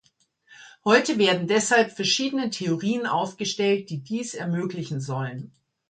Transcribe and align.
Heute 0.83 1.19
werden 1.19 1.47
deshalb 1.47 1.91
verschiedene 1.91 2.49
Theorien 2.49 3.05
aufgestellt, 3.05 3.91
die 3.91 3.99
dies 4.01 4.33
ermöglichen 4.33 4.99
sollen. 4.99 5.51